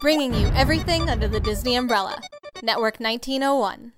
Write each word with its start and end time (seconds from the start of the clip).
bringing 0.00 0.32
you 0.32 0.46
everything 0.54 1.10
under 1.10 1.28
the 1.28 1.40
Disney 1.40 1.76
umbrella. 1.76 2.18
Network 2.62 3.00
1901. 3.00 3.92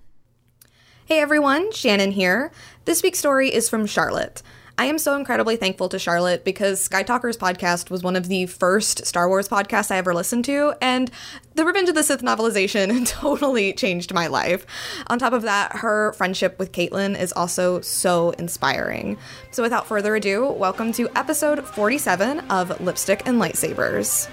Hey 1.05 1.19
everyone, 1.19 1.71
Shannon 1.71 2.11
here. 2.11 2.51
This 2.83 3.01
week's 3.01 3.19
story 3.19 3.53
is 3.53 3.69
from 3.69 3.85
Charlotte. 3.85 4.41
I 4.77 4.85
am 4.85 4.97
so 4.97 5.15
incredibly 5.15 5.55
thankful 5.55 5.87
to 5.89 5.99
Charlotte 5.99 6.43
because 6.43 6.81
Sky 6.81 7.03
Talkers 7.03 7.37
podcast 7.37 7.89
was 7.89 8.03
one 8.03 8.17
of 8.17 8.27
the 8.27 8.47
first 8.47 9.05
Star 9.05 9.29
Wars 9.29 9.47
podcasts 9.47 9.91
I 9.91 9.97
ever 9.97 10.13
listened 10.13 10.43
to, 10.45 10.73
and 10.81 11.09
the 11.55 11.63
Revenge 11.63 11.89
of 11.89 11.95
the 11.95 12.03
Sith 12.03 12.21
novelization 12.21 13.07
totally 13.07 13.71
changed 13.71 14.13
my 14.13 14.27
life. 14.27 14.65
On 15.07 15.19
top 15.19 15.31
of 15.31 15.43
that, 15.43 15.77
her 15.77 16.11
friendship 16.13 16.59
with 16.59 16.71
Caitlin 16.73 17.17
is 17.17 17.31
also 17.31 17.79
so 17.81 18.31
inspiring. 18.31 19.17
So 19.51 19.63
without 19.63 19.87
further 19.87 20.15
ado, 20.15 20.51
welcome 20.51 20.91
to 20.93 21.07
episode 21.15 21.65
47 21.65 22.39
of 22.49 22.81
Lipstick 22.81 23.21
and 23.25 23.39
Lightsabers. 23.39 24.27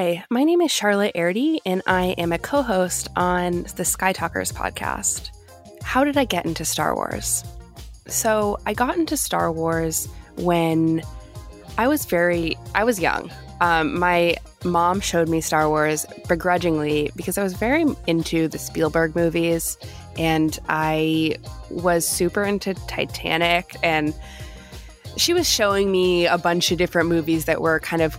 Hi, 0.00 0.24
my 0.30 0.44
name 0.44 0.62
is 0.62 0.70
Charlotte 0.70 1.14
Errity, 1.14 1.58
and 1.66 1.82
I 1.86 2.14
am 2.16 2.32
a 2.32 2.38
co 2.38 2.62
host 2.62 3.08
on 3.16 3.66
the 3.76 3.84
Sky 3.84 4.14
Talkers 4.14 4.50
podcast. 4.50 5.28
How 5.82 6.04
did 6.04 6.16
I 6.16 6.24
get 6.24 6.46
into 6.46 6.64
Star 6.64 6.94
Wars? 6.94 7.44
So, 8.06 8.58
I 8.64 8.72
got 8.72 8.96
into 8.96 9.18
Star 9.18 9.52
Wars 9.52 10.08
when 10.36 11.02
I 11.76 11.86
was 11.86 12.06
very, 12.06 12.56
I 12.74 12.84
was 12.84 12.98
young. 12.98 13.30
Um, 13.60 13.98
my 13.98 14.36
mom 14.64 15.00
showed 15.00 15.28
me 15.28 15.42
Star 15.42 15.68
Wars 15.68 16.06
begrudgingly 16.28 17.10
because 17.14 17.36
I 17.36 17.42
was 17.42 17.52
very 17.52 17.84
into 18.06 18.48
the 18.48 18.56
Spielberg 18.56 19.14
movies 19.14 19.76
and 20.16 20.58
I 20.70 21.36
was 21.68 22.08
super 22.08 22.42
into 22.42 22.72
Titanic 22.72 23.76
and 23.82 24.14
she 25.18 25.34
was 25.34 25.46
showing 25.46 25.92
me 25.92 26.26
a 26.26 26.38
bunch 26.38 26.72
of 26.72 26.78
different 26.78 27.10
movies 27.10 27.44
that 27.44 27.60
were 27.60 27.80
kind 27.80 28.00
of 28.00 28.16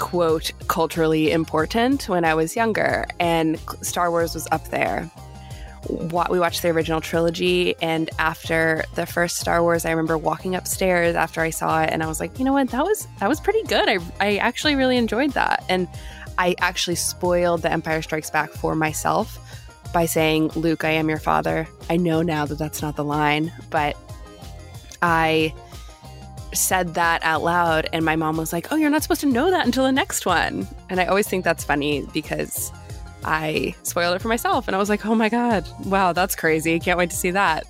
quote 0.00 0.50
culturally 0.66 1.30
important 1.30 2.08
when 2.08 2.24
I 2.24 2.34
was 2.34 2.56
younger, 2.56 3.06
and 3.20 3.60
Star 3.82 4.10
Wars 4.10 4.34
was 4.34 4.48
up 4.50 4.66
there. 4.68 5.04
What 5.86 6.30
we 6.30 6.40
watched 6.40 6.62
the 6.62 6.68
original 6.70 7.00
trilogy, 7.00 7.74
and 7.80 8.10
after 8.18 8.84
the 8.94 9.06
first 9.06 9.36
Star 9.36 9.62
Wars, 9.62 9.84
I 9.84 9.90
remember 9.90 10.18
walking 10.18 10.54
upstairs 10.54 11.14
after 11.14 11.42
I 11.42 11.50
saw 11.50 11.82
it, 11.82 11.90
and 11.92 12.02
I 12.02 12.06
was 12.06 12.18
like, 12.18 12.38
you 12.38 12.44
know 12.44 12.52
what, 12.54 12.70
that 12.70 12.82
was 12.82 13.06
that 13.20 13.28
was 13.28 13.40
pretty 13.40 13.62
good. 13.64 13.88
I 13.88 13.98
I 14.20 14.36
actually 14.38 14.74
really 14.74 14.96
enjoyed 14.96 15.32
that, 15.32 15.64
and 15.68 15.86
I 16.38 16.56
actually 16.58 16.96
spoiled 16.96 17.62
The 17.62 17.70
Empire 17.70 18.02
Strikes 18.02 18.30
Back 18.30 18.50
for 18.50 18.74
myself 18.74 19.38
by 19.92 20.06
saying, 20.06 20.48
"Luke, 20.54 20.84
I 20.84 20.90
am 20.90 21.08
your 21.08 21.18
father." 21.18 21.68
I 21.90 21.98
know 21.98 22.22
now 22.22 22.46
that 22.46 22.58
that's 22.58 22.80
not 22.82 22.96
the 22.96 23.04
line, 23.04 23.52
but 23.68 23.96
I 25.02 25.54
said 26.52 26.94
that 26.94 27.22
out 27.22 27.42
loud 27.42 27.88
and 27.92 28.04
my 28.04 28.16
mom 28.16 28.36
was 28.36 28.52
like, 28.52 28.72
"Oh, 28.72 28.76
you're 28.76 28.90
not 28.90 29.02
supposed 29.02 29.20
to 29.22 29.26
know 29.26 29.50
that 29.50 29.66
until 29.66 29.84
the 29.84 29.92
next 29.92 30.26
one." 30.26 30.66
And 30.88 31.00
I 31.00 31.06
always 31.06 31.28
think 31.28 31.44
that's 31.44 31.64
funny 31.64 32.06
because 32.12 32.72
I 33.24 33.74
spoiled 33.82 34.16
it 34.16 34.22
for 34.22 34.28
myself 34.28 34.66
and 34.68 34.74
I 34.74 34.78
was 34.78 34.88
like, 34.88 35.04
"Oh 35.06 35.14
my 35.14 35.28
god. 35.28 35.66
Wow, 35.84 36.12
that's 36.12 36.34
crazy. 36.34 36.78
Can't 36.80 36.98
wait 36.98 37.10
to 37.10 37.16
see 37.16 37.30
that." 37.32 37.66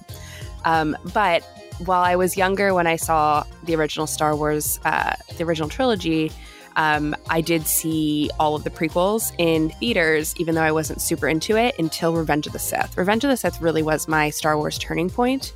Um, 0.65 0.97
but 1.13 1.43
while 1.85 2.03
I 2.03 2.17
was 2.17 2.37
younger 2.37 2.75
when 2.75 2.87
I 2.87 2.97
saw 2.97 3.45
the 3.65 3.75
original 3.75 4.07
Star 4.07 4.37
Wars, 4.37 4.79
uh, 4.85 5.15
the 5.37 5.45
original 5.45 5.69
trilogy, 5.69 6.31
um, 6.77 7.17
I 7.29 7.41
did 7.41 7.67
see 7.67 8.31
all 8.39 8.55
of 8.55 8.65
the 8.65 8.71
prequels 8.71 9.33
in 9.39 9.71
theaters, 9.71 10.35
even 10.39 10.55
though 10.55 10.63
I 10.63 10.73
wasn't 10.73 11.01
super 11.01 11.29
into 11.29 11.57
it 11.57 11.75
until 11.79 12.15
Revenge 12.15 12.47
of 12.47 12.53
the 12.53 12.59
Sith. 12.59 12.97
Revenge 12.97 13.25
of 13.25 13.31
the 13.31 13.37
Sith 13.37 13.61
really 13.61 13.83
was 13.83 14.09
my 14.09 14.31
Star 14.31 14.57
Wars 14.57 14.79
turning 14.79 15.11
point. 15.11 15.53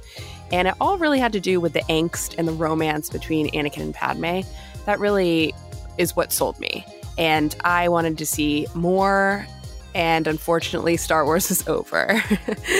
And 0.53 0.69
it 0.69 0.75
all 0.81 0.99
really 0.99 1.19
had 1.19 1.33
to 1.33 1.41
do 1.41 1.61
with 1.61 1.73
the 1.73 1.81
angst 1.83 2.37
and 2.39 2.47
the 2.47 2.53
romance 2.53 3.11
between 3.11 3.51
Anakin 3.53 3.83
and 3.83 3.95
Padme. 3.95 4.41
That 4.87 5.01
really 5.01 5.55
is 5.99 6.15
what 6.15 6.33
sold 6.33 6.59
me. 6.61 6.85
And 7.17 7.55
I 7.65 7.89
wanted 7.89 8.19
to 8.19 8.27
see 8.27 8.67
more. 8.75 9.47
And 9.95 10.27
unfortunately, 10.27 10.97
Star 10.97 11.25
Wars 11.25 11.51
is 11.51 11.67
over. 11.69 12.21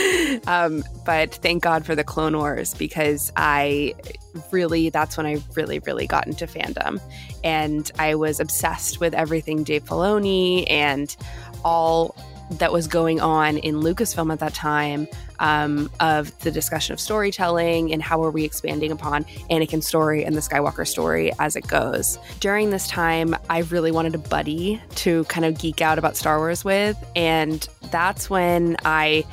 um, 0.47 0.83
but 1.05 1.33
thank 1.35 1.63
God 1.63 1.85
for 1.85 1.95
the 1.95 2.03
Clone 2.03 2.37
Wars 2.37 2.73
because 2.73 3.31
I 3.35 3.95
really, 4.51 4.89
that's 4.89 5.15
when 5.15 5.25
I 5.25 5.41
really, 5.55 5.79
really 5.79 6.07
got 6.07 6.27
into 6.27 6.45
fandom. 6.45 6.99
And 7.43 7.89
I 7.97 8.15
was 8.15 8.39
obsessed 8.39 8.99
with 8.99 9.13
everything 9.13 9.63
Dave 9.63 9.85
Filoni 9.85 10.69
and 10.69 11.15
all 11.63 12.15
that 12.51 12.71
was 12.71 12.87
going 12.87 13.19
on 13.19 13.57
in 13.57 13.75
Lucasfilm 13.75 14.31
at 14.31 14.39
that 14.39 14.53
time 14.53 15.07
um, 15.39 15.89
of 15.99 16.37
the 16.39 16.51
discussion 16.51 16.93
of 16.93 16.99
storytelling 16.99 17.91
and 17.91 18.01
how 18.01 18.23
are 18.23 18.31
we 18.31 18.43
expanding 18.43 18.91
upon 18.91 19.23
Anakin's 19.49 19.87
story 19.87 20.23
and 20.23 20.35
the 20.35 20.41
Skywalker 20.41 20.87
story 20.87 21.31
as 21.39 21.55
it 21.55 21.67
goes. 21.67 22.17
During 22.39 22.69
this 22.69 22.87
time, 22.87 23.35
I 23.49 23.59
really 23.59 23.91
wanted 23.91 24.15
a 24.15 24.19
buddy 24.19 24.81
to 24.95 25.23
kind 25.25 25.45
of 25.45 25.57
geek 25.57 25.81
out 25.81 25.97
about 25.97 26.15
Star 26.15 26.37
Wars 26.37 26.63
with, 26.63 26.97
and 27.15 27.67
that's 27.91 28.29
when 28.29 28.77
I 28.85 29.25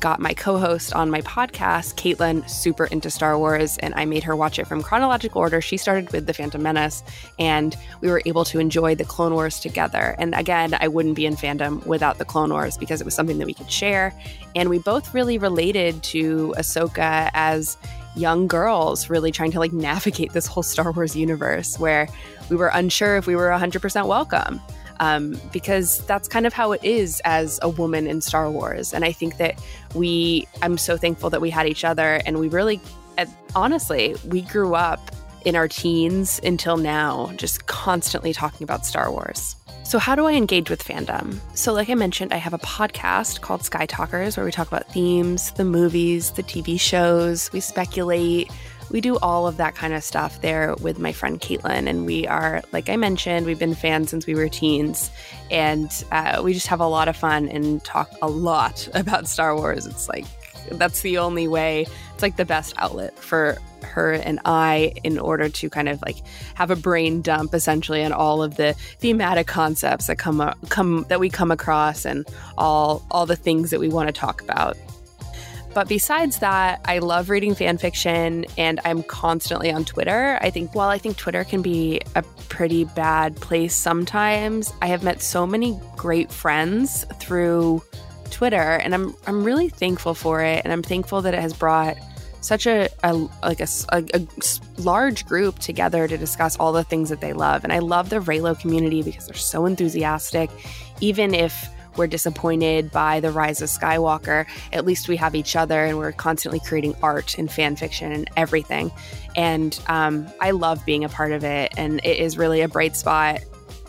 got 0.00 0.20
my 0.20 0.34
co-host 0.34 0.92
on 0.94 1.10
my 1.10 1.20
podcast, 1.22 1.94
Caitlin, 1.94 2.48
super 2.48 2.86
into 2.86 3.10
Star 3.10 3.38
Wars, 3.38 3.78
and 3.78 3.94
I 3.94 4.04
made 4.04 4.22
her 4.24 4.36
watch 4.36 4.58
it 4.58 4.66
from 4.66 4.82
chronological 4.82 5.40
order. 5.40 5.60
She 5.60 5.76
started 5.76 6.12
with 6.12 6.26
The 6.26 6.34
Phantom 6.34 6.62
Menace, 6.62 7.02
and 7.38 7.76
we 8.00 8.08
were 8.08 8.22
able 8.26 8.44
to 8.46 8.58
enjoy 8.58 8.94
the 8.94 9.04
Clone 9.04 9.34
Wars 9.34 9.60
together. 9.60 10.14
And 10.18 10.34
again, 10.34 10.76
I 10.80 10.88
wouldn't 10.88 11.16
be 11.16 11.26
in 11.26 11.36
fandom 11.36 11.84
without 11.86 12.18
the 12.18 12.24
Clone 12.24 12.50
Wars 12.50 12.76
because 12.76 13.00
it 13.00 13.04
was 13.04 13.14
something 13.14 13.38
that 13.38 13.46
we 13.46 13.54
could 13.54 13.70
share. 13.70 14.12
And 14.54 14.68
we 14.68 14.78
both 14.78 15.14
really 15.14 15.38
related 15.38 16.02
to 16.04 16.54
Ahsoka 16.56 17.30
as 17.34 17.76
young 18.16 18.46
girls 18.46 19.10
really 19.10 19.30
trying 19.30 19.52
to 19.52 19.58
like 19.58 19.72
navigate 19.72 20.32
this 20.32 20.46
whole 20.46 20.62
Star 20.62 20.90
Wars 20.92 21.14
universe 21.14 21.78
where 21.78 22.08
we 22.48 22.56
were 22.56 22.68
unsure 22.68 23.16
if 23.16 23.26
we 23.26 23.36
were 23.36 23.48
100% 23.48 24.06
welcome 24.06 24.60
um, 25.00 25.40
because 25.52 26.04
that's 26.06 26.28
kind 26.28 26.46
of 26.46 26.52
how 26.52 26.72
it 26.72 26.82
is 26.84 27.20
as 27.24 27.58
a 27.62 27.68
woman 27.68 28.06
in 28.06 28.20
Star 28.20 28.50
Wars. 28.50 28.92
And 28.92 29.04
I 29.04 29.12
think 29.12 29.38
that 29.38 29.60
we, 29.94 30.46
I'm 30.62 30.78
so 30.78 30.96
thankful 30.96 31.30
that 31.30 31.40
we 31.40 31.50
had 31.50 31.66
each 31.66 31.84
other 31.84 32.20
and 32.26 32.38
we 32.38 32.48
really, 32.48 32.80
honestly, 33.54 34.16
we 34.26 34.42
grew 34.42 34.74
up 34.74 35.10
in 35.44 35.54
our 35.54 35.68
teens 35.68 36.40
until 36.42 36.76
now, 36.76 37.32
just 37.36 37.66
constantly 37.66 38.32
talking 38.32 38.64
about 38.64 38.84
Star 38.84 39.10
Wars. 39.10 39.56
So, 39.84 40.00
how 40.00 40.16
do 40.16 40.26
I 40.26 40.32
engage 40.32 40.68
with 40.68 40.82
fandom? 40.82 41.38
So, 41.54 41.72
like 41.72 41.88
I 41.88 41.94
mentioned, 41.94 42.32
I 42.32 42.38
have 42.38 42.52
a 42.52 42.58
podcast 42.58 43.40
called 43.42 43.62
Sky 43.64 43.86
Talkers 43.86 44.36
where 44.36 44.44
we 44.44 44.50
talk 44.50 44.66
about 44.66 44.92
themes, 44.92 45.52
the 45.52 45.64
movies, 45.64 46.32
the 46.32 46.42
TV 46.42 46.78
shows, 46.80 47.52
we 47.52 47.60
speculate, 47.60 48.50
we 48.96 49.02
do 49.02 49.18
all 49.18 49.46
of 49.46 49.58
that 49.58 49.74
kind 49.74 49.92
of 49.92 50.02
stuff 50.02 50.40
there 50.40 50.74
with 50.80 50.98
my 50.98 51.12
friend 51.12 51.38
Caitlin. 51.38 51.86
And 51.86 52.06
we 52.06 52.26
are, 52.26 52.62
like 52.72 52.88
I 52.88 52.96
mentioned, 52.96 53.44
we've 53.44 53.58
been 53.58 53.74
fans 53.74 54.08
since 54.08 54.26
we 54.26 54.34
were 54.34 54.48
teens. 54.48 55.10
And 55.50 55.92
uh, 56.12 56.40
we 56.42 56.54
just 56.54 56.66
have 56.68 56.80
a 56.80 56.86
lot 56.86 57.06
of 57.06 57.14
fun 57.14 57.46
and 57.50 57.84
talk 57.84 58.10
a 58.22 58.26
lot 58.26 58.88
about 58.94 59.28
Star 59.28 59.54
Wars. 59.54 59.84
It's 59.84 60.08
like, 60.08 60.24
that's 60.70 61.02
the 61.02 61.18
only 61.18 61.46
way, 61.46 61.84
it's 62.14 62.22
like 62.22 62.36
the 62.36 62.46
best 62.46 62.72
outlet 62.78 63.18
for 63.18 63.58
her 63.82 64.12
and 64.12 64.40
I 64.46 64.94
in 65.04 65.18
order 65.18 65.50
to 65.50 65.68
kind 65.68 65.90
of 65.90 66.00
like 66.00 66.16
have 66.54 66.70
a 66.70 66.76
brain 66.76 67.20
dump 67.20 67.52
essentially 67.52 68.02
on 68.02 68.12
all 68.12 68.42
of 68.42 68.56
the 68.56 68.72
thematic 68.98 69.46
concepts 69.46 70.06
that 70.06 70.18
come 70.18 70.54
come 70.70 71.04
that 71.08 71.20
we 71.20 71.28
come 71.28 71.50
across 71.50 72.04
and 72.04 72.26
all 72.58 73.06
all 73.12 73.26
the 73.26 73.36
things 73.36 73.70
that 73.70 73.78
we 73.78 73.88
want 73.88 74.08
to 74.08 74.12
talk 74.12 74.42
about. 74.42 74.76
But 75.76 75.88
besides 75.88 76.38
that, 76.38 76.80
I 76.86 77.00
love 77.00 77.28
reading 77.28 77.54
fan 77.54 77.76
fiction 77.76 78.46
and 78.56 78.80
I'm 78.86 79.02
constantly 79.02 79.70
on 79.70 79.84
Twitter. 79.84 80.38
I 80.40 80.48
think 80.48 80.74
while 80.74 80.88
I 80.88 80.96
think 80.96 81.18
Twitter 81.18 81.44
can 81.44 81.60
be 81.60 82.00
a 82.14 82.22
pretty 82.48 82.84
bad 82.84 83.36
place 83.36 83.74
sometimes, 83.74 84.72
I 84.80 84.86
have 84.86 85.02
met 85.02 85.20
so 85.20 85.46
many 85.46 85.78
great 85.94 86.32
friends 86.32 87.04
through 87.20 87.82
Twitter 88.30 88.56
and 88.56 88.94
I'm 88.94 89.14
I'm 89.26 89.44
really 89.44 89.68
thankful 89.68 90.14
for 90.14 90.40
it. 90.40 90.62
And 90.64 90.72
I'm 90.72 90.82
thankful 90.82 91.20
that 91.20 91.34
it 91.34 91.40
has 91.42 91.52
brought 91.52 91.98
such 92.40 92.66
a, 92.66 92.88
a 93.04 93.12
like 93.42 93.60
a, 93.60 93.68
a, 93.90 94.02
a, 94.14 94.26
large 94.78 95.26
group 95.26 95.58
together 95.58 96.08
to 96.08 96.16
discuss 96.16 96.56
all 96.56 96.72
the 96.72 96.84
things 96.84 97.10
that 97.10 97.20
they 97.20 97.34
love. 97.34 97.64
And 97.64 97.72
i 97.72 97.80
love 97.80 98.08
the 98.08 98.20
Reylo 98.20 98.58
community 98.58 99.02
because 99.02 99.26
they're 99.26 99.36
so 99.36 99.66
enthusiastic. 99.66 100.48
Even 101.02 101.34
if 101.34 101.68
we're 101.96 102.06
disappointed 102.06 102.90
by 102.90 103.20
the 103.20 103.30
rise 103.30 103.62
of 103.62 103.68
Skywalker, 103.68 104.46
at 104.72 104.84
least 104.84 105.08
we 105.08 105.16
have 105.16 105.34
each 105.34 105.56
other 105.56 105.84
and 105.84 105.98
we're 105.98 106.12
constantly 106.12 106.60
creating 106.60 106.94
art 107.02 107.38
and 107.38 107.50
fan 107.50 107.76
fiction 107.76 108.12
and 108.12 108.30
everything. 108.36 108.90
And 109.34 109.78
um, 109.88 110.28
I 110.40 110.52
love 110.52 110.84
being 110.84 111.04
a 111.04 111.08
part 111.08 111.32
of 111.32 111.44
it. 111.44 111.72
And 111.76 112.00
it 112.04 112.18
is 112.18 112.38
really 112.38 112.60
a 112.60 112.68
bright 112.68 112.96
spot 112.96 113.40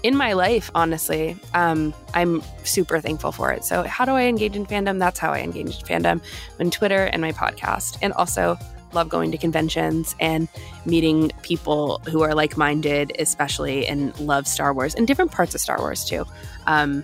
in 0.04 0.15
my 0.15 0.33
life, 0.33 0.69
honestly. 0.75 1.36
Um, 1.54 1.94
I'm 2.13 2.44
super 2.63 3.00
thankful 3.00 3.31
for 3.31 3.51
it. 3.51 3.65
So, 3.65 3.83
how 3.83 4.06
do 4.06 4.12
I 4.12 4.24
engage 4.24 4.56
in 4.56 4.65
fandom? 4.65 5.00
That's 5.00 5.19
how 5.19 5.31
I 5.31 5.39
engage 5.39 5.65
in 5.65 5.86
fandom 5.86 6.21
on 6.59 6.71
Twitter 6.71 7.06
and 7.06 7.21
my 7.21 7.31
podcast. 7.31 7.98
And 8.01 8.13
also, 8.13 8.57
love 8.94 9.09
going 9.09 9.31
to 9.31 9.38
conventions 9.38 10.15
and 10.19 10.48
meeting 10.86 11.31
people 11.42 12.01
who 12.09 12.21
are 12.21 12.33
like 12.33 12.57
minded, 12.57 13.12
especially 13.19 13.86
and 13.88 14.18
love 14.19 14.48
Star 14.48 14.74
Wars 14.74 14.95
and 14.95 15.07
different 15.07 15.31
parts 15.31 15.54
of 15.56 15.62
Star 15.62 15.80
Wars 15.80 16.06
too. 16.06 16.25
Um, 16.68 17.04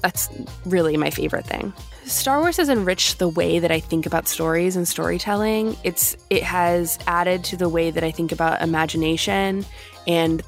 that's 0.00 0.28
really 0.64 0.96
my 0.96 1.10
favorite 1.10 1.44
thing. 1.44 1.72
Star 2.04 2.40
Wars 2.40 2.56
has 2.56 2.68
enriched 2.68 3.18
the 3.18 3.28
way 3.28 3.58
that 3.58 3.70
I 3.70 3.80
think 3.80 4.06
about 4.06 4.28
stories 4.28 4.76
and 4.76 4.88
storytelling. 4.88 5.76
It's 5.84 6.16
it 6.30 6.42
has 6.42 6.98
added 7.06 7.44
to 7.44 7.56
the 7.56 7.68
way 7.68 7.90
that 7.90 8.02
I 8.02 8.10
think 8.10 8.32
about 8.32 8.62
imagination 8.62 9.66
and 10.06 10.42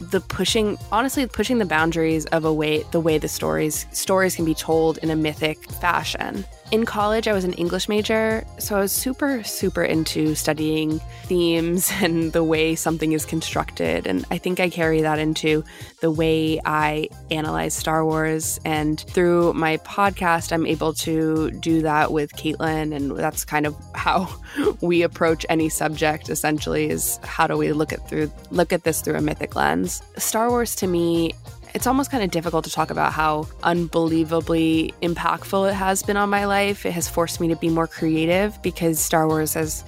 the 0.00 0.20
pushing 0.20 0.78
honestly 0.92 1.26
pushing 1.26 1.58
the 1.58 1.66
boundaries 1.66 2.24
of 2.26 2.44
a 2.44 2.52
way 2.52 2.84
the 2.90 3.00
way 3.00 3.18
the 3.18 3.28
stories 3.28 3.86
stories 3.92 4.34
can 4.34 4.44
be 4.44 4.54
told 4.54 4.96
in 4.98 5.10
a 5.10 5.16
mythic 5.16 5.70
fashion 5.72 6.44
in 6.70 6.84
college, 6.84 7.26
I 7.26 7.32
was 7.32 7.44
an 7.44 7.52
English 7.54 7.88
major, 7.88 8.44
so 8.58 8.76
I 8.76 8.80
was 8.80 8.92
super, 8.92 9.42
super 9.42 9.82
into 9.82 10.34
studying 10.34 11.00
themes 11.24 11.90
and 12.00 12.32
the 12.32 12.44
way 12.44 12.74
something 12.74 13.12
is 13.12 13.24
constructed. 13.24 14.06
And 14.06 14.24
I 14.30 14.38
think 14.38 14.60
I 14.60 14.70
carry 14.70 15.02
that 15.02 15.18
into 15.18 15.64
the 16.00 16.10
way 16.10 16.60
I 16.64 17.08
analyze 17.30 17.74
Star 17.74 18.04
Wars. 18.04 18.60
And 18.64 19.00
through 19.00 19.52
my 19.54 19.78
podcast, 19.78 20.52
I'm 20.52 20.66
able 20.66 20.92
to 20.94 21.50
do 21.50 21.82
that 21.82 22.12
with 22.12 22.32
Caitlin. 22.34 22.94
And 22.94 23.16
that's 23.16 23.44
kind 23.44 23.66
of 23.66 23.76
how 23.94 24.32
we 24.80 25.02
approach 25.02 25.44
any 25.48 25.68
subject 25.68 26.28
essentially 26.28 26.88
is 26.88 27.18
how 27.24 27.46
do 27.46 27.56
we 27.56 27.72
look 27.72 27.92
at 27.92 28.08
through 28.08 28.32
look 28.50 28.72
at 28.72 28.84
this 28.84 29.00
through 29.00 29.16
a 29.16 29.20
mythic 29.20 29.56
lens. 29.56 30.02
Star 30.16 30.48
Wars 30.50 30.74
to 30.76 30.86
me 30.86 31.32
it's 31.74 31.86
almost 31.86 32.10
kind 32.10 32.22
of 32.22 32.30
difficult 32.30 32.64
to 32.64 32.70
talk 32.70 32.90
about 32.90 33.12
how 33.12 33.46
unbelievably 33.62 34.94
impactful 35.02 35.70
it 35.70 35.74
has 35.74 36.02
been 36.02 36.16
on 36.16 36.28
my 36.28 36.44
life. 36.44 36.84
It 36.84 36.92
has 36.92 37.08
forced 37.08 37.40
me 37.40 37.48
to 37.48 37.56
be 37.56 37.68
more 37.68 37.86
creative 37.86 38.60
because 38.62 38.98
Star 38.98 39.28
Wars 39.28 39.54
has 39.54 39.84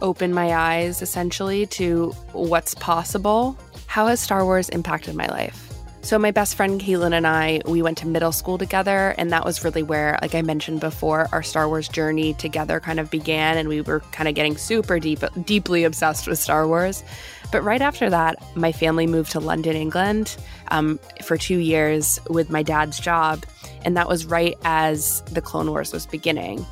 opened 0.00 0.34
my 0.34 0.54
eyes 0.54 1.02
essentially 1.02 1.66
to 1.66 2.10
what's 2.32 2.74
possible. 2.74 3.58
How 3.86 4.06
has 4.06 4.20
Star 4.20 4.44
Wars 4.44 4.68
impacted 4.68 5.14
my 5.14 5.26
life? 5.26 5.65
So, 6.06 6.20
my 6.20 6.30
best 6.30 6.54
friend 6.54 6.80
Caitlin 6.80 7.12
and 7.12 7.26
I, 7.26 7.62
we 7.66 7.82
went 7.82 7.98
to 7.98 8.06
middle 8.06 8.30
school 8.30 8.58
together, 8.58 9.12
and 9.18 9.32
that 9.32 9.44
was 9.44 9.64
really 9.64 9.82
where, 9.82 10.16
like 10.22 10.36
I 10.36 10.42
mentioned 10.42 10.78
before, 10.78 11.28
our 11.32 11.42
Star 11.42 11.66
Wars 11.66 11.88
journey 11.88 12.32
together 12.34 12.78
kind 12.78 13.00
of 13.00 13.10
began, 13.10 13.58
and 13.58 13.68
we 13.68 13.80
were 13.80 13.98
kind 14.12 14.28
of 14.28 14.36
getting 14.36 14.56
super 14.56 15.00
deep, 15.00 15.24
deeply 15.44 15.82
obsessed 15.82 16.28
with 16.28 16.38
Star 16.38 16.68
Wars. 16.68 17.02
But 17.50 17.62
right 17.62 17.82
after 17.82 18.08
that, 18.08 18.40
my 18.54 18.70
family 18.70 19.08
moved 19.08 19.32
to 19.32 19.40
London, 19.40 19.74
England, 19.74 20.36
um, 20.68 21.00
for 21.24 21.36
two 21.36 21.58
years 21.58 22.20
with 22.30 22.50
my 22.50 22.62
dad's 22.62 23.00
job, 23.00 23.44
and 23.84 23.96
that 23.96 24.08
was 24.08 24.26
right 24.26 24.56
as 24.64 25.22
the 25.22 25.40
Clone 25.40 25.70
Wars 25.70 25.92
was 25.92 26.06
beginning. 26.06 26.64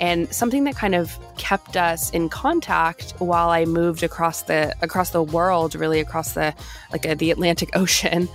And 0.00 0.32
something 0.34 0.64
that 0.64 0.76
kind 0.76 0.94
of 0.94 1.18
kept 1.36 1.76
us 1.76 2.08
in 2.10 2.30
contact 2.30 3.12
while 3.18 3.50
I 3.50 3.66
moved 3.66 4.02
across 4.02 4.42
the 4.42 4.74
across 4.80 5.10
the 5.10 5.22
world, 5.22 5.74
really 5.74 6.00
across 6.00 6.32
the 6.32 6.54
like 6.90 7.06
uh, 7.06 7.14
the 7.14 7.30
Atlantic 7.30 7.70
Ocean, 7.74 8.26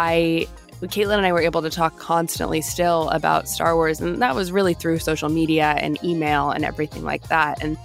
I 0.00 0.46
Caitlin 0.82 1.18
and 1.18 1.26
I 1.26 1.32
were 1.32 1.42
able 1.42 1.60
to 1.60 1.68
talk 1.68 1.98
constantly 1.98 2.62
still 2.62 3.10
about 3.10 3.48
Star 3.48 3.76
Wars, 3.76 4.00
and 4.00 4.22
that 4.22 4.34
was 4.34 4.50
really 4.50 4.72
through 4.72 4.98
social 4.98 5.28
media 5.28 5.74
and 5.76 6.02
email 6.02 6.50
and 6.50 6.64
everything 6.64 7.04
like 7.04 7.28
that. 7.28 7.62
And 7.62 7.76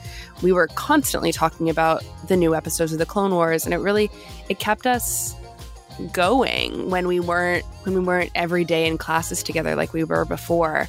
we 0.41 0.53
were 0.53 0.67
constantly 0.67 1.33
talking 1.33 1.69
about 1.69 2.05
the 2.29 2.37
new 2.37 2.55
episodes 2.55 2.93
of 2.93 2.99
the 2.99 3.05
Clone 3.05 3.31
Wars, 3.31 3.65
and 3.65 3.73
it 3.73 3.79
really 3.79 4.09
it 4.47 4.59
kept 4.59 4.87
us 4.87 5.35
going 6.13 6.89
when 6.89 7.05
we 7.07 7.19
weren't 7.19 7.65
when 7.83 7.95
we 7.95 8.01
weren't 8.01 8.31
every 8.33 8.63
day 8.63 8.87
in 8.87 8.97
classes 8.97 9.43
together 9.43 9.75
like 9.75 9.91
we 9.91 10.05
were 10.05 10.23
before. 10.23 10.87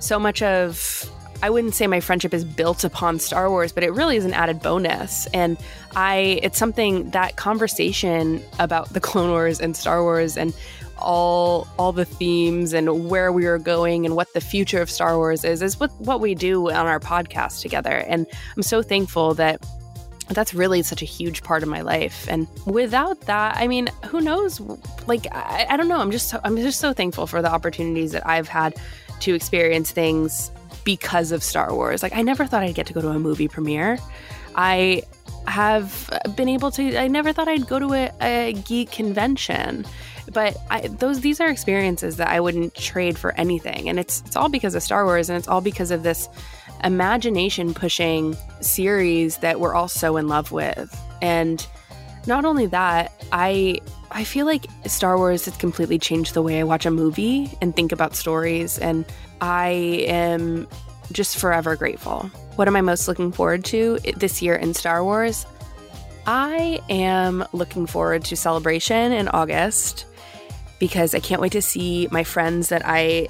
So 0.00 0.18
much 0.18 0.42
of 0.42 1.08
I 1.44 1.50
wouldn't 1.50 1.74
say 1.74 1.86
my 1.86 2.00
friendship 2.00 2.32
is 2.32 2.42
built 2.42 2.84
upon 2.84 3.18
Star 3.18 3.50
Wars, 3.50 3.70
but 3.70 3.84
it 3.84 3.90
really 3.90 4.16
is 4.16 4.24
an 4.24 4.32
added 4.32 4.62
bonus. 4.62 5.26
And 5.34 5.58
I, 5.94 6.40
it's 6.42 6.56
something 6.56 7.10
that 7.10 7.36
conversation 7.36 8.42
about 8.58 8.88
the 8.94 9.00
Clone 9.08 9.28
Wars 9.28 9.60
and 9.60 9.76
Star 9.76 10.02
Wars 10.02 10.38
and 10.38 10.54
all 10.96 11.68
all 11.78 11.92
the 11.92 12.06
themes 12.06 12.72
and 12.72 13.10
where 13.10 13.30
we 13.30 13.44
are 13.44 13.58
going 13.58 14.06
and 14.06 14.16
what 14.16 14.32
the 14.32 14.40
future 14.40 14.80
of 14.80 14.88
Star 14.88 15.18
Wars 15.18 15.44
is 15.44 15.60
is 15.60 15.78
what 15.78 15.90
what 16.00 16.18
we 16.18 16.34
do 16.34 16.70
on 16.70 16.86
our 16.86 16.98
podcast 16.98 17.60
together. 17.60 17.90
And 18.08 18.26
I'm 18.56 18.62
so 18.62 18.80
thankful 18.80 19.34
that 19.34 19.62
that's 20.28 20.54
really 20.54 20.82
such 20.82 21.02
a 21.02 21.04
huge 21.04 21.42
part 21.42 21.62
of 21.62 21.68
my 21.68 21.82
life 21.82 22.26
and 22.30 22.48
without 22.64 23.20
that 23.26 23.54
i 23.58 23.68
mean 23.68 23.90
who 24.06 24.22
knows 24.22 24.58
like 25.06 25.26
i, 25.32 25.66
I 25.68 25.76
don't 25.76 25.86
know 25.86 25.98
i'm 25.98 26.10
just 26.10 26.30
so, 26.30 26.40
i'm 26.44 26.56
just 26.56 26.80
so 26.80 26.94
thankful 26.94 27.26
for 27.26 27.42
the 27.42 27.52
opportunities 27.52 28.12
that 28.12 28.26
i've 28.26 28.48
had 28.48 28.74
to 29.20 29.34
experience 29.34 29.90
things 29.90 30.50
because 30.84 31.32
of 31.32 31.42
Star 31.42 31.74
Wars. 31.74 32.02
Like 32.02 32.14
I 32.14 32.22
never 32.22 32.46
thought 32.46 32.62
I'd 32.62 32.74
get 32.74 32.86
to 32.86 32.92
go 32.92 33.00
to 33.00 33.08
a 33.08 33.18
movie 33.18 33.48
premiere. 33.48 33.98
I 34.54 35.02
have 35.46 36.10
been 36.36 36.48
able 36.48 36.70
to 36.72 36.96
I 36.96 37.08
never 37.08 37.32
thought 37.32 37.48
I'd 37.48 37.66
go 37.66 37.78
to 37.78 37.92
a, 37.94 38.10
a 38.20 38.52
geek 38.52 38.90
convention. 38.90 39.84
But 40.32 40.56
I, 40.70 40.88
those 40.88 41.20
these 41.20 41.40
are 41.40 41.48
experiences 41.48 42.16
that 42.16 42.28
I 42.28 42.40
wouldn't 42.40 42.74
trade 42.74 43.18
for 43.18 43.32
anything. 43.34 43.88
And 43.88 43.98
it's 43.98 44.22
it's 44.26 44.36
all 44.36 44.48
because 44.48 44.74
of 44.74 44.82
Star 44.82 45.04
Wars 45.04 45.28
and 45.28 45.38
it's 45.38 45.48
all 45.48 45.60
because 45.60 45.90
of 45.90 46.02
this 46.02 46.28
imagination 46.82 47.74
pushing 47.74 48.36
series 48.60 49.38
that 49.38 49.60
we're 49.60 49.74
all 49.74 49.88
so 49.88 50.16
in 50.16 50.28
love 50.28 50.52
with. 50.52 50.98
And 51.20 51.66
not 52.26 52.44
only 52.44 52.66
that, 52.66 53.12
I 53.32 53.80
I 54.10 54.24
feel 54.24 54.46
like 54.46 54.66
Star 54.86 55.16
Wars 55.16 55.44
has 55.46 55.56
completely 55.56 55.98
changed 55.98 56.34
the 56.34 56.42
way 56.42 56.60
I 56.60 56.62
watch 56.62 56.86
a 56.86 56.90
movie 56.90 57.50
and 57.60 57.74
think 57.74 57.90
about 57.90 58.14
stories 58.14 58.78
and 58.78 59.04
I 59.40 60.04
am 60.06 60.68
just 61.12 61.36
forever 61.36 61.76
grateful. 61.76 62.30
What 62.56 62.68
am 62.68 62.76
I 62.76 62.80
most 62.80 63.08
looking 63.08 63.32
forward 63.32 63.64
to 63.66 63.98
this 64.16 64.40
year 64.40 64.54
in 64.54 64.72
Star 64.72 65.02
Wars? 65.02 65.46
I 66.26 66.80
am 66.88 67.44
looking 67.52 67.86
forward 67.86 68.24
to 68.26 68.36
Celebration 68.36 69.12
in 69.12 69.28
August 69.28 70.06
because 70.78 71.14
I 71.14 71.20
can't 71.20 71.40
wait 71.40 71.52
to 71.52 71.62
see 71.62 72.08
my 72.10 72.24
friends 72.24 72.68
that 72.68 72.82
I 72.84 73.28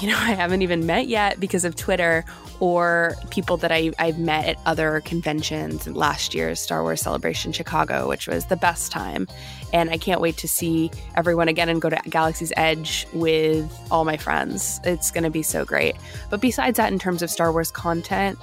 you 0.00 0.08
know 0.08 0.16
I 0.18 0.32
haven't 0.32 0.62
even 0.62 0.86
met 0.86 1.08
yet 1.08 1.40
because 1.40 1.64
of 1.64 1.76
Twitter 1.76 2.24
or 2.60 3.14
people 3.30 3.56
that 3.56 3.72
I, 3.72 3.90
I've 3.98 4.18
met 4.18 4.46
at 4.46 4.56
other 4.66 5.00
conventions 5.04 5.88
last 5.88 6.32
year's 6.32 6.60
Star 6.60 6.82
Wars 6.82 7.00
Celebration 7.00 7.52
Chicago, 7.52 8.08
which 8.08 8.28
was 8.28 8.46
the 8.46 8.56
best 8.56 8.92
time. 8.92 9.26
And 9.72 9.90
I 9.90 9.98
can't 9.98 10.20
wait 10.20 10.36
to 10.36 10.48
see 10.48 10.90
everyone 11.16 11.48
again 11.48 11.68
and 11.68 11.82
go 11.82 11.90
to 11.90 11.98
Galaxy's 12.08 12.52
Edge 12.56 13.06
with 13.12 13.68
all 13.90 14.04
my 14.04 14.16
friends. 14.16 14.80
It's 14.84 15.10
going 15.10 15.24
to 15.24 15.30
be 15.30 15.42
so 15.42 15.64
great. 15.64 15.96
But 16.30 16.40
besides 16.40 16.76
that, 16.76 16.92
in 16.92 17.00
terms 17.00 17.20
of 17.22 17.30
Star 17.30 17.50
Wars 17.50 17.72
content, 17.72 18.38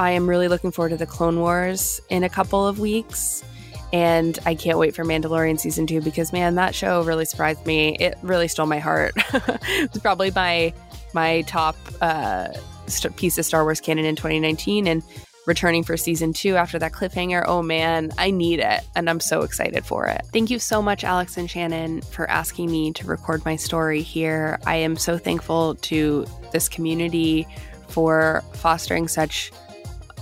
I 0.00 0.10
am 0.10 0.28
really 0.28 0.48
looking 0.48 0.72
forward 0.72 0.88
to 0.88 0.96
the 0.96 1.06
Clone 1.06 1.38
Wars 1.38 2.00
in 2.08 2.24
a 2.24 2.28
couple 2.28 2.66
of 2.66 2.80
weeks. 2.80 3.44
And 3.92 4.38
I 4.46 4.54
can't 4.54 4.78
wait 4.78 4.94
for 4.94 5.04
Mandalorian 5.04 5.58
season 5.58 5.86
two 5.86 6.00
because 6.00 6.32
man, 6.32 6.54
that 6.54 6.74
show 6.74 7.02
really 7.02 7.24
surprised 7.24 7.66
me. 7.66 7.96
It 7.96 8.16
really 8.22 8.48
stole 8.48 8.66
my 8.66 8.78
heart. 8.78 9.12
it's 9.16 9.98
probably 9.98 10.30
my 10.30 10.72
my 11.12 11.42
top 11.42 11.76
uh, 12.00 12.48
st- 12.86 13.16
piece 13.16 13.36
of 13.38 13.44
Star 13.44 13.64
Wars 13.64 13.80
canon 13.80 14.04
in 14.04 14.14
2019 14.14 14.86
and 14.86 15.02
returning 15.46 15.82
for 15.82 15.96
season 15.96 16.32
two 16.32 16.56
after 16.56 16.78
that 16.78 16.92
cliffhanger. 16.92 17.42
Oh 17.46 17.62
man, 17.62 18.12
I 18.18 18.30
need 18.30 18.60
it. 18.60 18.80
And 18.94 19.08
I'm 19.08 19.20
so 19.20 19.42
excited 19.42 19.84
for 19.84 20.06
it. 20.06 20.22
Thank 20.32 20.50
you 20.50 20.58
so 20.58 20.80
much, 20.82 21.02
Alex 21.02 21.36
and 21.36 21.50
Shannon, 21.50 22.02
for 22.02 22.28
asking 22.30 22.70
me 22.70 22.92
to 22.92 23.06
record 23.06 23.44
my 23.44 23.56
story 23.56 24.02
here. 24.02 24.60
I 24.66 24.76
am 24.76 24.96
so 24.96 25.18
thankful 25.18 25.74
to 25.76 26.26
this 26.52 26.68
community 26.68 27.46
for 27.88 28.44
fostering 28.52 29.08
such, 29.08 29.50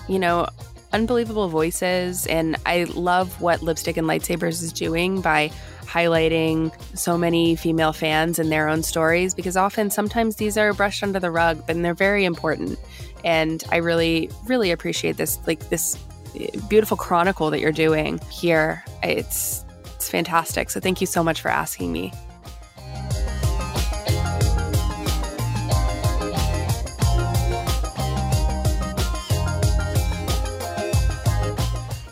you 0.08 0.18
know, 0.18 0.46
unbelievable 0.92 1.48
voices. 1.48 2.26
And 2.26 2.56
I 2.66 2.84
love 2.84 3.40
what 3.40 3.62
Lipstick 3.62 3.96
and 3.96 4.06
Lightsabers 4.06 4.62
is 4.62 4.72
doing 4.72 5.20
by 5.20 5.50
highlighting 5.82 6.72
so 6.96 7.16
many 7.16 7.56
female 7.56 7.92
fans 7.92 8.38
and 8.38 8.52
their 8.52 8.68
own 8.68 8.82
stories 8.82 9.34
because 9.34 9.56
often 9.56 9.90
sometimes 9.90 10.36
these 10.36 10.58
are 10.58 10.74
brushed 10.74 11.02
under 11.02 11.18
the 11.18 11.30
rug, 11.30 11.66
but 11.66 11.80
they're 11.80 11.94
very 11.94 12.24
important. 12.24 12.78
And 13.24 13.64
I 13.72 13.76
really, 13.78 14.30
really 14.46 14.70
appreciate 14.70 15.16
this, 15.16 15.38
like 15.46 15.68
this 15.70 15.98
eh, 16.38 16.48
beautiful 16.68 16.96
chronicle 16.96 17.50
that 17.50 17.60
you're 17.60 17.72
doing 17.72 18.18
here. 18.30 18.84
It's 19.02 19.64
it's 19.98 20.08
fantastic. 20.08 20.70
So 20.70 20.78
thank 20.78 21.00
you 21.00 21.08
so 21.08 21.24
much 21.24 21.40
for 21.40 21.48
asking 21.48 21.92
me. 21.92 22.12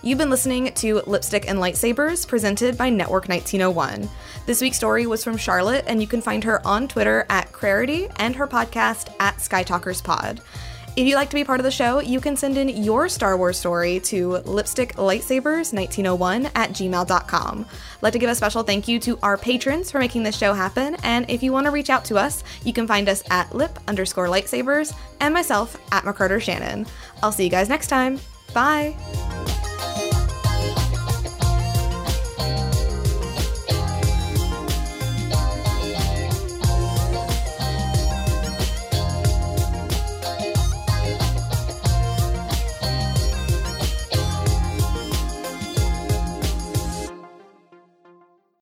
You've 0.06 0.18
been 0.18 0.30
listening 0.30 0.72
to 0.74 1.02
Lipstick 1.08 1.48
and 1.48 1.58
Lightsabers, 1.58 2.28
presented 2.28 2.78
by 2.78 2.90
Network 2.90 3.28
1901. 3.28 4.08
This 4.46 4.60
week's 4.60 4.76
story 4.76 5.04
was 5.04 5.24
from 5.24 5.36
Charlotte, 5.36 5.84
and 5.88 6.00
you 6.00 6.06
can 6.06 6.22
find 6.22 6.44
her 6.44 6.64
on 6.64 6.86
Twitter 6.86 7.26
at 7.28 7.50
Crarity 7.50 8.06
and 8.14 8.36
her 8.36 8.46
podcast 8.46 9.12
at 9.18 9.40
Sky 9.40 9.64
Talkers 9.64 10.00
Pod. 10.00 10.40
If 10.94 11.08
you'd 11.08 11.16
like 11.16 11.30
to 11.30 11.34
be 11.34 11.42
part 11.42 11.58
of 11.58 11.64
the 11.64 11.72
show, 11.72 11.98
you 11.98 12.20
can 12.20 12.36
send 12.36 12.56
in 12.56 12.84
your 12.84 13.08
Star 13.08 13.36
Wars 13.36 13.58
story 13.58 13.98
to 14.04 14.34
lipsticklightsabers1901 14.44 16.52
at 16.54 16.70
gmail.com. 16.70 17.66
I'd 17.68 18.02
like 18.02 18.12
to 18.12 18.20
give 18.20 18.30
a 18.30 18.34
special 18.36 18.62
thank 18.62 18.86
you 18.86 19.00
to 19.00 19.18
our 19.24 19.36
patrons 19.36 19.90
for 19.90 19.98
making 19.98 20.22
this 20.22 20.38
show 20.38 20.54
happen, 20.54 20.94
and 21.02 21.28
if 21.28 21.42
you 21.42 21.50
want 21.50 21.64
to 21.64 21.72
reach 21.72 21.90
out 21.90 22.04
to 22.04 22.16
us, 22.16 22.44
you 22.62 22.72
can 22.72 22.86
find 22.86 23.08
us 23.08 23.24
at 23.28 23.52
lip 23.56 23.76
underscore 23.88 24.28
lightsabers 24.28 24.94
and 25.18 25.34
myself 25.34 25.76
at 25.90 26.04
McCarter 26.04 26.40
Shannon. 26.40 26.86
I'll 27.24 27.32
see 27.32 27.42
you 27.42 27.50
guys 27.50 27.68
next 27.68 27.88
time. 27.88 28.20
Bye! 28.54 28.94